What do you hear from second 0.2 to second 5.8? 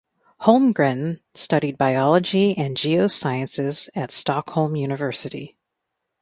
Holmgren studied biology and geosciences at Stockholm University.